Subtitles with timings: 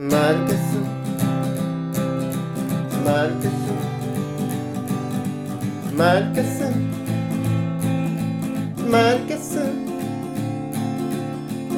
[0.00, 0.78] マルケス
[3.04, 3.50] マルケス
[5.92, 6.70] マルケス
[8.88, 9.58] マルケス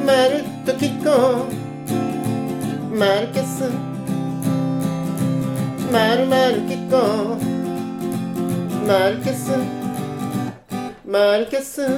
[0.05, 3.71] まるっと聞こうマルケス
[5.91, 9.51] まるまる聞こうマルケス
[11.07, 11.89] マルケス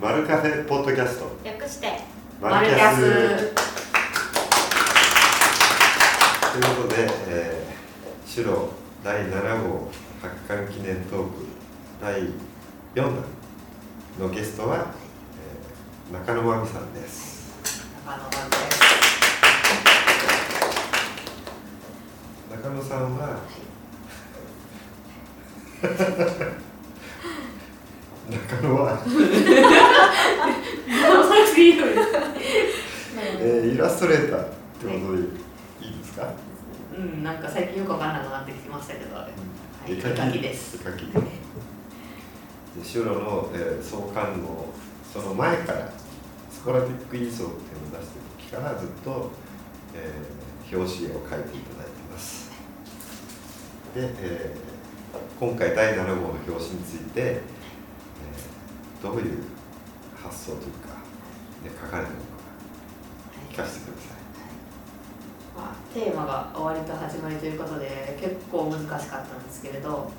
[0.00, 1.99] マルカフェポッドキャスト略して
[2.40, 3.00] マルキャス。
[3.00, 3.10] とい
[6.62, 8.70] うことで、えー、白
[9.04, 9.90] 第7号
[10.22, 11.44] 発刊記念トーク
[12.00, 12.22] 第
[12.94, 13.24] 4弾
[14.18, 14.94] のゲストは、
[16.08, 17.52] えー、中野真美さんです。
[18.06, 18.80] 中野真美です
[22.50, 23.38] 中野さんは、
[28.30, 28.98] 中野は、
[31.60, 31.70] さい。
[31.70, 32.00] いのです
[33.40, 34.54] えー、イラストレーターって
[34.86, 35.22] ことで
[35.86, 36.32] いいですか、
[36.96, 39.28] うんなんか最近よくわかんなくなってきましたけど、は
[39.86, 40.38] い、絵描き。
[40.40, 40.76] です。
[40.76, 41.00] 絵描き。
[41.12, 44.66] でシュロの、えー、創刊の
[45.12, 45.90] その前から
[46.50, 49.30] スコラティックイーソーっていうのを出してる時からずっと、
[49.94, 52.50] えー、表紙絵を描いていただいてます。
[53.94, 54.70] で、えー
[55.40, 59.42] 今回第7号の表紙について、えーどういう
[60.22, 60.99] 発想というか
[61.62, 62.20] で書かれたのか
[63.50, 64.20] 聞かせてください
[65.56, 70.10] まあ、テーマが終わりと始まりということで結構難しかったんですけれど、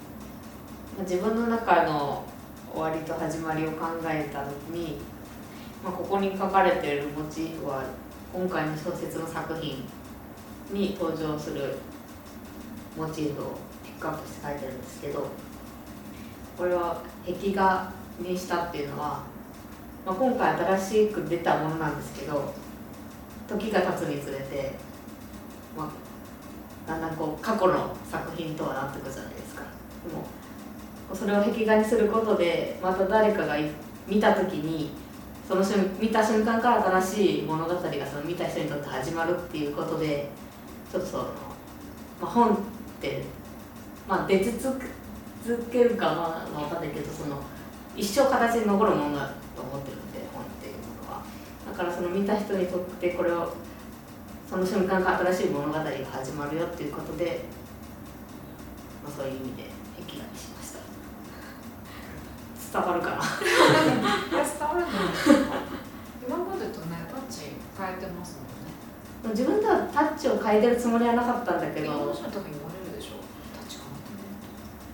[0.95, 2.23] まあ自分の中の
[2.73, 4.98] 終わりと始まりを考えた時に、
[5.83, 7.08] まあ、ここに書かれている。
[7.08, 7.83] モチーフは
[8.33, 9.86] 今回の小説の作品
[10.72, 11.78] に登場する。
[12.98, 13.45] モチーフを
[13.83, 14.73] ピックアップして書いてる。
[14.73, 15.28] んですけど
[16.58, 19.23] これは壁画にしたっていうのは、
[20.05, 22.53] まあ、今回新しく出たものなんですけど
[23.47, 24.73] 時が経つにつれて
[25.75, 29.61] まあ、だんだんこう過去の作品とはなってくるじゃないですか。
[29.61, 30.25] でも
[31.15, 33.55] それを壁画にすることでまた誰かが
[34.08, 34.92] 見た時に
[35.48, 40.30] その瞬見た瞬間から新しい物語がその見た人にとって始まるっていうことで
[40.92, 41.30] ちょっとその、ま
[42.23, 42.58] あ、本っ
[43.02, 43.23] て、
[44.08, 44.80] まあ、出続
[45.70, 47.42] けるかは分かんないけどその
[47.97, 51.23] 一生形に残るものだと思ってるんで本っていうものは
[51.70, 53.54] だからその見た人にとってこれを
[54.50, 57.45] その瞬間から新しい物語が始まるよっていうことで、
[59.04, 59.64] まあ、そういう意味で
[60.08, 60.80] 壁画にしました。
[62.80, 63.16] 伝わるかな？
[63.16, 64.88] いや伝わるの
[66.28, 69.36] 今までとねタッチ変えてますもんね。
[69.36, 73.20] 自分ではタッチを変えてるつもりはなかったんだけど、けどどうして多分言われるでしょ？
[73.56, 74.23] タッチ変わってね。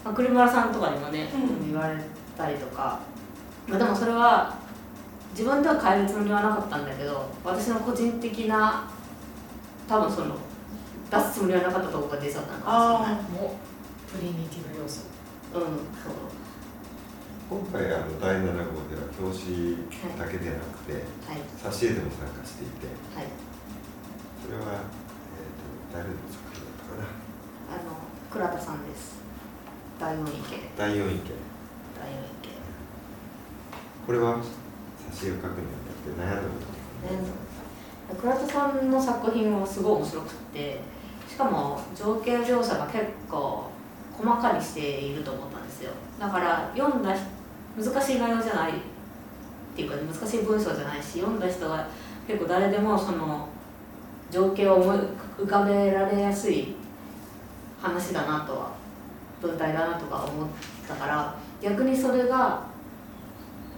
[0.05, 1.71] まあ、栗村さんとかにもね、うん。
[1.71, 1.97] 言われ
[2.37, 2.99] たりとか、
[3.67, 4.55] まあ、でもそれは
[5.31, 8.89] 自分では変えるつもりはなかったんだけど私の個人的な
[9.87, 10.35] 多分その
[11.11, 13.23] 出すつもりはなかったところが出ちゃったのかもしれない。
[13.43, 15.03] もうプリミティブ要素。
[15.53, 16.37] うんそう。
[17.49, 19.77] 今回あの第7号では表紙
[20.19, 21.39] だけでなくて、はい。
[21.63, 23.27] 挿絵でも参加していてはい。
[24.43, 27.07] それは、えー、と誰の作品だったかな？
[27.71, 29.19] あの倉田さんです。
[29.99, 31.31] 大音池第4位家。
[31.95, 32.51] 大音池
[34.07, 34.37] これは
[35.11, 35.67] 挿絵を描くに
[36.17, 36.49] あたって悩んだ
[38.07, 40.79] こと倉田さんの作品はすごい面白くて
[41.27, 43.69] しかも情景描写が結構
[44.17, 45.91] 細かにしていると思ったんですよ。
[46.17, 47.13] だから読んだ
[47.77, 48.73] 難しい内容じゃないっ
[49.75, 51.87] ていうか難しい文章じゃないし読んだ人が
[52.25, 53.49] 結構誰でもその
[54.31, 54.97] 情景を思い
[55.37, 56.75] 浮かべられやすい
[57.81, 58.71] 話だなとは
[59.41, 60.47] 文体だなとか思っ
[60.87, 62.76] たから逆にそれが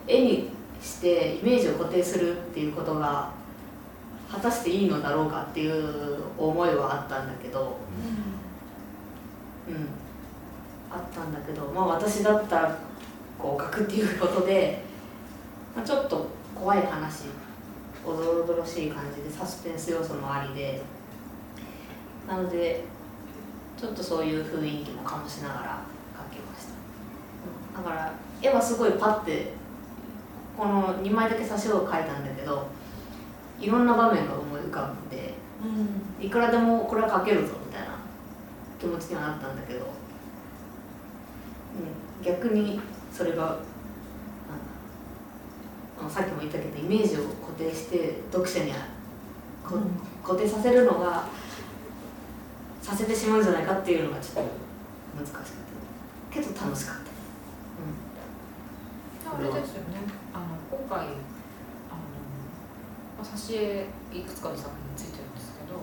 [0.09, 0.49] 絵に
[0.81, 3.31] してイメージを固定するっていうことが
[4.29, 7.77] 果たしていいのだろうかっていう思いはあったんだけど、
[9.67, 9.87] うん、
[10.91, 12.79] あったんだけどまあ私だったら
[13.37, 14.81] こう書くっていうことで、
[15.75, 17.25] まあ、ちょっと怖い話
[18.05, 20.81] おどろおどろしい感じでサスペンス要素もありで。
[22.29, 22.83] なので
[23.75, 25.81] ちょっとそういう雰囲気も醸しながら
[26.15, 26.73] 書きました。
[27.79, 29.53] うんだから絵はすごいパッて
[30.59, 32.67] この2枚だけ挿絵を描いたんだけど
[33.61, 35.35] いろんな場面が思い浮かんで
[36.19, 37.95] いくらでもこれは描けるぞみたいな
[38.77, 39.83] 気持ちにはなったんだけど、う
[42.21, 43.59] ん、逆にそれが
[46.09, 48.79] さっきも言ったけどイメージを固定して読者には
[49.63, 49.77] こ
[50.23, 51.23] 固定させるのが
[52.81, 54.51] させてしまうんじゃないかっていうのがちょっと
[55.15, 55.49] 難しかった
[56.33, 57.05] けど楽しかった、あ
[59.39, 60.03] れですよね。
[60.33, 61.15] あの今回
[61.87, 62.03] あの
[63.17, 65.79] まあ挿絵いくつかの作品についてるんですけど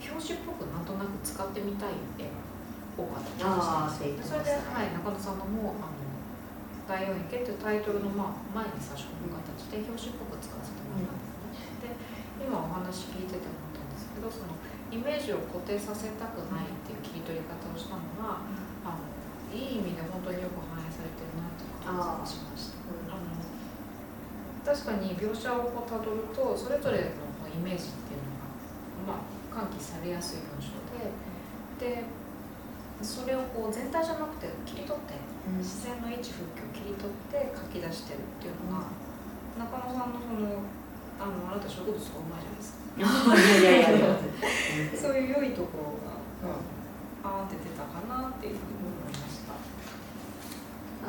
[0.00, 2.50] 表紙っぽくなんとなく使ってみたい絵が
[2.96, 6.00] 多かったりしてそれで、はい、中野さんのもあの
[6.88, 11.96] 「第四池」っていうタイトルの、まあ、前に差し込む形で表紙っぽく使わせてもらったんですね、
[12.40, 14.56] で今お話聞いてて思ったんですけどその
[14.90, 18.42] イメージを固定させたくないっていう切り取り方をしたのが、
[18.82, 19.06] あの
[19.54, 20.58] いい意味で本当によく
[20.90, 22.80] されてるなっていう感じがしました。
[24.60, 28.22] 確かに描写をこうたどるとそれぞれのイメージっていう
[29.02, 29.24] のが、ま
[29.56, 31.10] あ、喚起されやすい文章で
[31.80, 32.04] で
[33.00, 35.16] それをこう全体じゃなくて切り取って
[35.58, 38.92] 自然の位置風景を切り取って書き出してるっていうのが、
[39.56, 40.60] 中野さんのその
[41.16, 42.76] あのあなた植物がうまいじゃないです
[45.00, 45.96] か そういう良いとこ
[46.44, 46.60] ろが、
[47.24, 49.29] あーって出たかなっていうふうに思いました。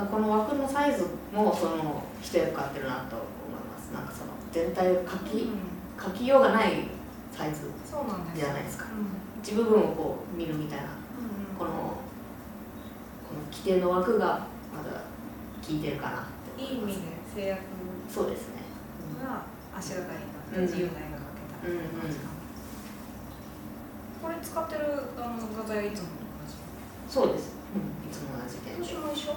[0.10, 3.92] この枠のサイズもその一役買ってるなと思います。
[3.94, 5.50] なんかその全体を書き
[6.02, 6.88] 書きようがない
[7.32, 7.70] サイズ
[8.36, 8.86] じゃないですか。
[8.86, 9.42] うん。
[9.42, 10.86] 一部分をこう見るみたいな。
[10.86, 10.90] うん。
[11.58, 11.76] このこ
[13.36, 14.90] の規定の枠がまだ
[15.66, 16.26] 効いてるかなっ
[16.58, 17.02] ていい意味で
[17.36, 17.62] 制約
[18.10, 18.62] そうですね。
[19.24, 19.44] が
[19.78, 20.66] 足がかりになってうん。
[20.66, 21.70] 自由な絵が描けたう
[22.02, 22.10] 感じな。
[22.10, 22.20] んです、
[24.22, 24.82] これ使ってる
[25.18, 26.56] あの画材はいつも同じ？
[27.14, 28.76] そうです、いつも同じで。
[28.76, 29.34] 表紙も一緒？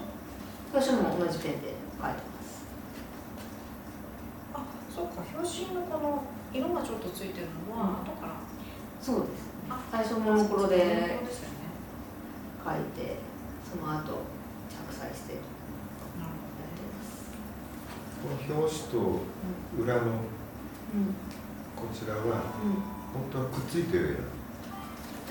[0.74, 2.10] 表紙も同じペンで書いてま
[2.42, 2.66] す。
[4.54, 5.22] あそうか。
[5.38, 8.34] 表紙のこの色がちょっとついてるのは後から。
[9.00, 9.30] そうです
[9.70, 10.82] あ最初モノクロで書い
[12.98, 13.16] て
[13.70, 14.02] その後
[14.68, 15.34] 着彩して。
[18.24, 19.20] この表紙と
[19.78, 20.10] 裏のうん
[21.76, 22.20] こちらは
[23.12, 24.18] 本当はくっついてる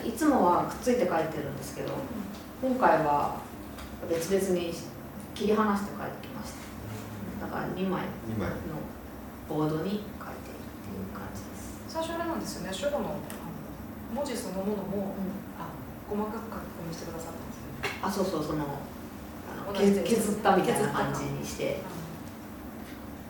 [0.06, 1.94] いつもはくっついて書いてるんですけど
[2.62, 3.40] 今回は
[4.08, 4.72] 別々に
[5.34, 6.54] 切り離して書いてきまし
[7.42, 7.46] た。
[7.46, 8.80] だから2枚2枚の
[9.50, 12.74] ボードに書いてるっていう感じです、最初あれなんですよね。
[12.74, 13.18] 書道の
[14.14, 15.16] 文字そのものも
[15.60, 15.68] あ
[16.08, 18.00] 細かく書き込みしてくださったんですよね。
[18.02, 18.64] あそうそうその
[19.50, 21.82] あの削削ったみたいな感じにして。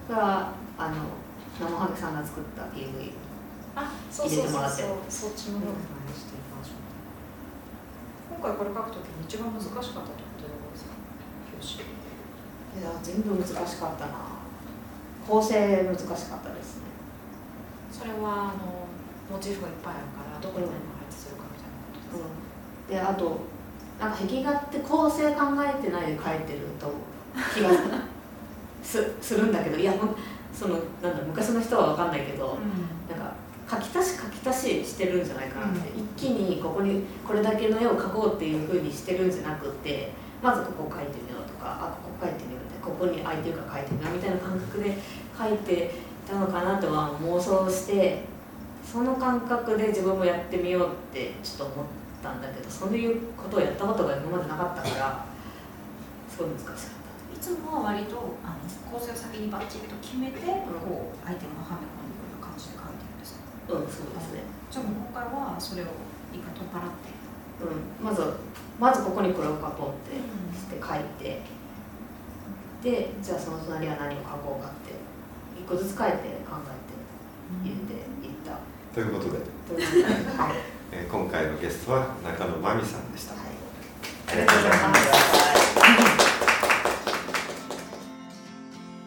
[0.06, 1.16] それはあの
[1.56, 3.16] 生ハゲさんが作った PV 入
[3.80, 4.84] れてもらって。
[4.84, 6.84] そうそっちの方で真似していきましょ
[8.36, 8.36] う。
[8.36, 10.12] 今回これ書くときに一番難しかったところで
[10.76, 10.92] すか？
[11.64, 14.34] 表紙いや全部難しかったな。
[15.28, 16.84] 構成難しかったですね。
[17.92, 18.88] それはあの
[19.32, 22.28] モチーフがいっぱいあるからどこに何が配置するかみたいなこと
[22.90, 23.40] ですか、であと
[24.00, 26.92] なんか壁画って構成考えてないで描いてると
[27.54, 27.70] 気が
[28.84, 29.94] すするんだけどいや
[30.54, 32.58] そのなんだ昔の人は分かんないけど、
[33.10, 33.34] なんか
[33.70, 36.04] 書き足し書き足ししてるんじゃないかなって、うん。
[36.04, 40.12] 一気にここにこれだけの絵を描こうっていうふうにしてるんじゃなくて
[40.44, 44.98] まずここ描いてみようとかあここ描いてみようってここに空いてるから描いてみようみたいな感覚で
[45.40, 45.96] 描いて
[46.28, 48.28] たのかなとは妄想して
[48.84, 51.86] その感覚で自分もやってみようってちょっと思っ
[52.22, 55.26] たんだけどそういうことをやったことが今までなかったから
[56.28, 56.92] すごい難しかった。
[57.32, 58.60] いつもは割とあの
[58.92, 63.76] 構成を先にバッチリと決めて、こうアイテムをはめ込んでくる感じで書いてるんですか？
[63.76, 64.48] うん、そうですね。
[64.72, 65.92] じゃあ今回はそれを
[66.32, 67.12] 一回取っ払って
[67.62, 68.22] うん、まず
[68.80, 70.18] まずここにこれを書こうって
[70.58, 71.42] して書いて、
[72.84, 74.94] でじゃあその隣は何を書こうかって
[75.60, 76.18] 一個ずつ書いて
[76.50, 76.94] 考えて
[77.64, 77.94] 入れて
[78.28, 78.58] いった。
[78.94, 79.40] ということで、
[80.92, 83.44] えー今回のゲストは中野真美さんでした、はい、
[84.28, 85.04] ありがとうございます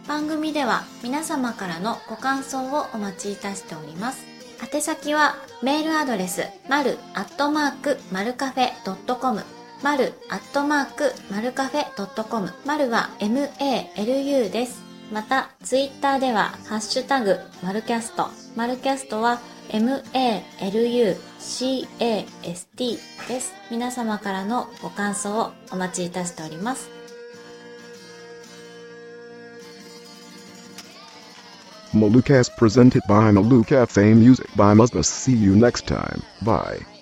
[0.09, 4.36] 番組では皆様からのご感想をお待ちいたしております。
[4.61, 9.43] 宛先はメールアドレス、まるアットマークマルカフェドットコム、
[9.83, 14.83] まるアットマークマルカフェドットコム、まるは MALU です。
[15.13, 18.29] また、ツイッターでは、ハッシュタグ、マルキャスト。
[18.57, 21.17] マルキャストは、MALUCAST
[23.29, 23.55] です。
[23.71, 26.96] 皆様からのご感想をお待ちいたしております。
[31.97, 35.07] Malucast presented by Malucafe Music by Musmus.
[35.07, 36.23] See you next time.
[36.43, 36.96] Bye.